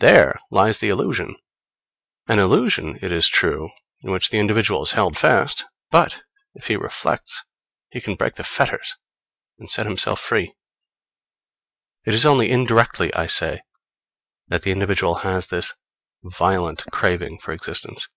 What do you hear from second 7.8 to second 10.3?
he can break the fetters and set himself